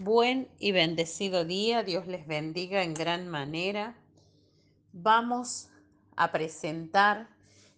[0.00, 3.96] Buen y bendecido día, Dios les bendiga en gran manera.
[4.92, 5.70] Vamos
[6.14, 7.28] a presentar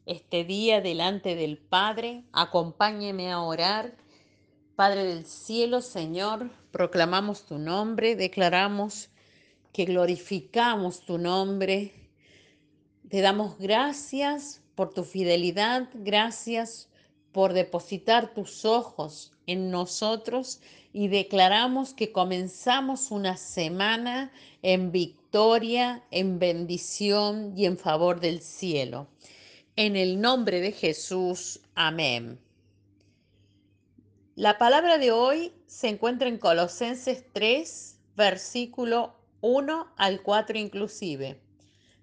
[0.04, 2.24] este día delante del Padre.
[2.32, 3.96] Acompáñeme a orar.
[4.76, 9.08] Padre del cielo, Señor, proclamamos tu nombre, declaramos
[9.72, 11.94] que glorificamos tu nombre.
[13.08, 16.89] Te damos gracias por tu fidelidad, gracias
[17.32, 20.60] por depositar tus ojos en nosotros
[20.92, 24.32] y declaramos que comenzamos una semana
[24.62, 29.06] en victoria, en bendición y en favor del cielo.
[29.76, 32.40] En el nombre de Jesús, amén.
[34.34, 41.40] La palabra de hoy se encuentra en Colosenses 3, versículo 1 al 4 inclusive.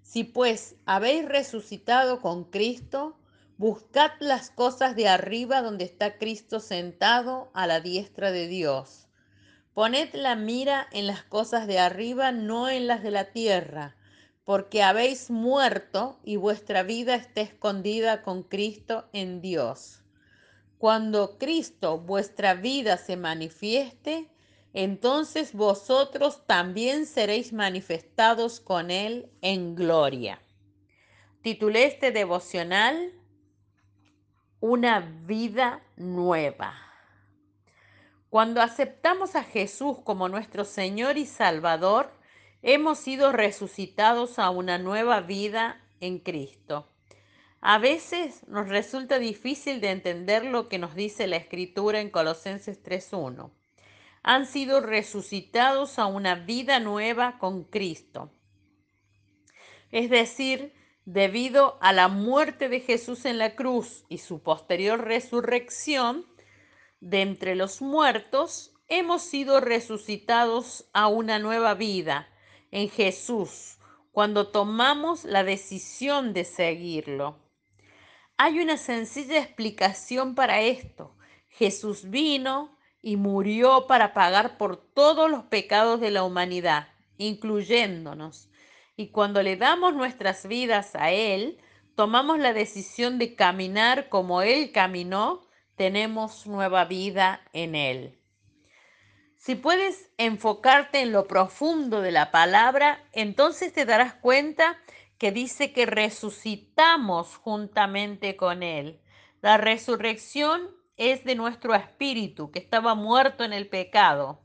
[0.02, 3.17] Si pues habéis resucitado con Cristo,
[3.58, 9.08] Buscad las cosas de arriba donde está Cristo sentado a la diestra de Dios.
[9.74, 13.96] Poned la mira en las cosas de arriba, no en las de la tierra,
[14.44, 20.04] porque habéis muerto y vuestra vida está escondida con Cristo en Dios.
[20.78, 24.30] Cuando Cristo vuestra vida se manifieste,
[24.72, 30.40] entonces vosotros también seréis manifestados con Él en gloria.
[31.42, 33.18] Titulé este devocional
[34.60, 36.74] una vida nueva.
[38.28, 42.12] Cuando aceptamos a Jesús como nuestro Señor y Salvador,
[42.62, 46.88] hemos sido resucitados a una nueva vida en Cristo.
[47.60, 52.82] A veces nos resulta difícil de entender lo que nos dice la Escritura en Colosenses
[52.82, 53.50] 3.1.
[54.22, 58.32] Han sido resucitados a una vida nueva con Cristo.
[59.90, 60.74] Es decir,
[61.08, 66.26] debido a la muerte de Jesús en la cruz y su posterior resurrección
[67.00, 72.28] de entre los muertos, hemos sido resucitados a una nueva vida
[72.70, 73.78] en Jesús
[74.12, 77.38] cuando tomamos la decisión de seguirlo.
[78.36, 81.16] Hay una sencilla explicación para esto.
[81.48, 88.50] Jesús vino y murió para pagar por todos los pecados de la humanidad, incluyéndonos
[88.98, 91.56] y cuando le damos nuestras vidas a Él,
[91.94, 98.18] tomamos la decisión de caminar como Él caminó, tenemos nueva vida en Él.
[99.36, 104.76] Si puedes enfocarte en lo profundo de la palabra, entonces te darás cuenta
[105.16, 109.00] que dice que resucitamos juntamente con Él.
[109.42, 114.40] La resurrección es de nuestro espíritu que estaba muerto en el pecado.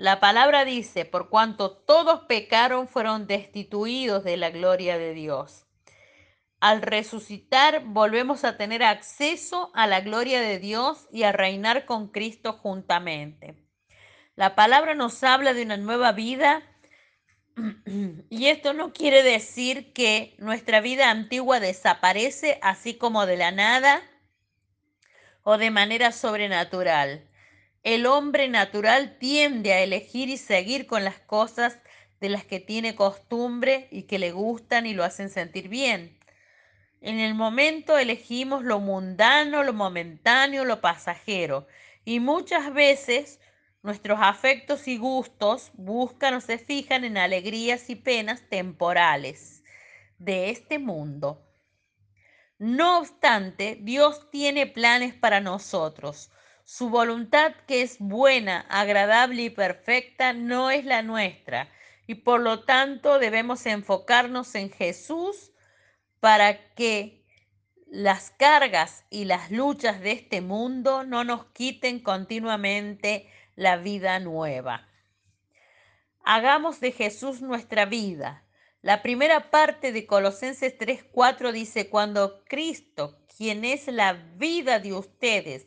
[0.00, 5.66] La palabra dice, por cuanto todos pecaron, fueron destituidos de la gloria de Dios.
[6.58, 12.08] Al resucitar, volvemos a tener acceso a la gloria de Dios y a reinar con
[12.08, 13.62] Cristo juntamente.
[14.36, 16.62] La palabra nos habla de una nueva vida
[18.30, 24.00] y esto no quiere decir que nuestra vida antigua desaparece así como de la nada
[25.42, 27.29] o de manera sobrenatural.
[27.82, 31.78] El hombre natural tiende a elegir y seguir con las cosas
[32.20, 36.18] de las que tiene costumbre y que le gustan y lo hacen sentir bien.
[37.00, 41.66] En el momento elegimos lo mundano, lo momentáneo, lo pasajero.
[42.04, 43.40] Y muchas veces
[43.82, 49.64] nuestros afectos y gustos buscan o se fijan en alegrías y penas temporales
[50.18, 51.46] de este mundo.
[52.58, 56.30] No obstante, Dios tiene planes para nosotros
[56.70, 61.68] su voluntad, que es buena, agradable y perfecta, no es la nuestra.
[62.06, 65.50] Y por lo tanto debemos enfocarnos en Jesús
[66.20, 67.24] para que
[67.88, 74.86] las cargas y las luchas de este mundo no nos quiten continuamente la vida nueva.
[76.22, 78.44] Hagamos de Jesús nuestra vida.
[78.80, 85.66] La primera parte de Colosenses 3:4 dice, cuando Cristo, quien es la vida de ustedes,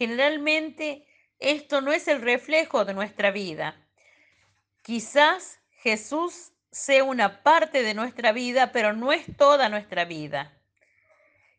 [0.00, 1.06] Generalmente
[1.40, 3.86] esto no es el reflejo de nuestra vida.
[4.82, 10.58] Quizás Jesús sea una parte de nuestra vida, pero no es toda nuestra vida.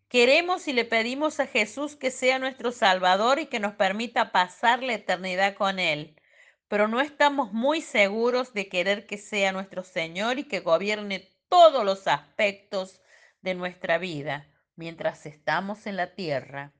[0.08, 4.82] Queremos y le pedimos a Jesús que sea nuestro Salvador y que nos permita pasar
[4.82, 6.20] la eternidad con Él,
[6.68, 11.86] pero no estamos muy seguros de querer que sea nuestro Señor y que gobierne todos
[11.86, 13.02] los aspectos
[13.44, 16.74] de nuestra vida mientras estamos en la tierra.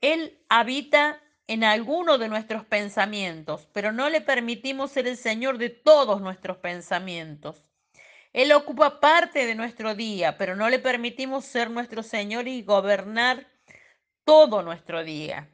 [0.00, 5.70] Él habita en alguno de nuestros pensamientos, pero no le permitimos ser el Señor de
[5.70, 7.64] todos nuestros pensamientos.
[8.32, 13.46] Él ocupa parte de nuestro día, pero no le permitimos ser nuestro Señor y gobernar
[14.24, 15.48] todo nuestro día.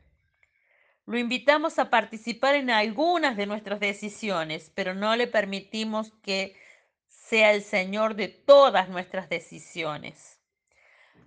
[1.07, 6.57] Lo invitamos a participar en algunas de nuestras decisiones, pero no le permitimos que
[7.07, 10.41] sea el Señor de todas nuestras decisiones.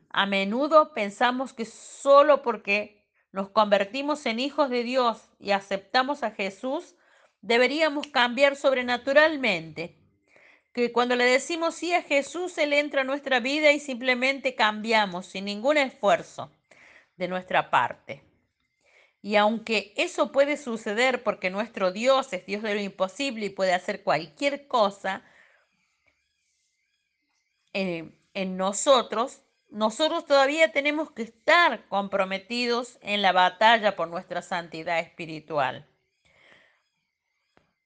[0.10, 6.32] A menudo pensamos que solo porque nos convertimos en hijos de Dios y aceptamos a
[6.32, 6.96] Jesús,
[7.42, 9.96] deberíamos cambiar sobrenaturalmente.
[10.74, 15.28] Que cuando le decimos sí a Jesús, Él entra a nuestra vida y simplemente cambiamos
[15.28, 16.52] sin ningún esfuerzo
[17.16, 18.24] de nuestra parte.
[19.22, 23.74] Y aunque eso puede suceder porque nuestro Dios es Dios de lo imposible y puede
[23.74, 25.24] hacer cualquier cosa
[27.74, 35.00] eh, en nosotros, nosotros todavía tenemos que estar comprometidos en la batalla por nuestra santidad
[35.00, 35.88] espiritual.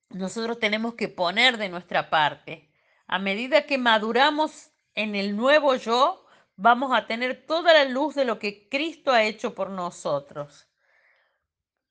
[0.09, 2.69] Nosotros tenemos que poner de nuestra parte.
[3.07, 6.25] A medida que maduramos en el nuevo yo,
[6.55, 10.67] vamos a tener toda la luz de lo que Cristo ha hecho por nosotros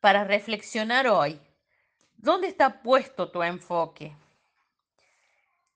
[0.01, 1.41] para reflexionar hoy.
[2.15, 4.17] ¿Dónde está puesto tu enfoque?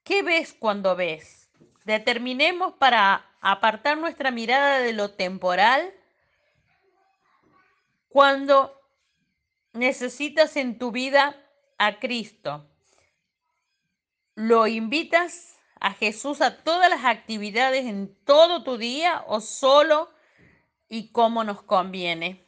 [0.02, 1.43] ¿Qué ves cuando ves?
[1.84, 5.92] Determinemos para apartar nuestra mirada de lo temporal
[8.08, 8.80] cuando
[9.72, 11.36] necesitas en tu vida
[11.78, 12.66] a Cristo.
[14.34, 20.10] ¿Lo invitas a Jesús a todas las actividades en todo tu día o solo
[20.88, 22.44] y cómo nos conviene?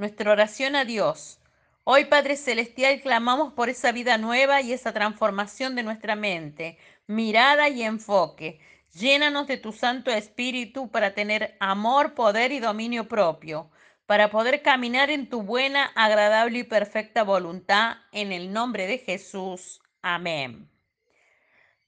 [0.00, 1.40] nuestra oración a Dios.
[1.84, 6.78] Hoy, Padre Celestial, clamamos por esa vida nueva y esa transformación de nuestra mente,
[7.10, 8.60] mirada y enfoque.
[8.94, 13.68] Llénanos de tu Santo Espíritu para tener amor, poder y dominio propio,
[14.06, 17.96] para poder caminar en tu buena, agradable y perfecta voluntad.
[18.12, 19.80] En el nombre de Jesús.
[20.02, 20.70] Amén.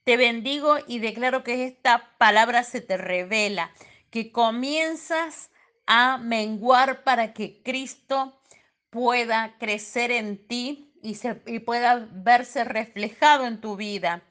[0.03, 3.71] Te bendigo y declaro que esta palabra se te revela,
[4.09, 5.51] que comienzas
[5.85, 8.41] a menguar para que Cristo
[8.89, 14.23] pueda crecer en ti y, se, y pueda verse reflejado en tu vida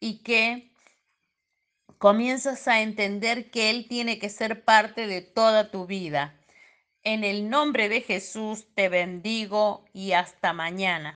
[0.00, 0.72] y que
[1.98, 6.38] comienzas a entender que Él tiene que ser parte de toda tu vida.
[7.02, 11.06] En el nombre de Jesús te bendigo y hasta mañana.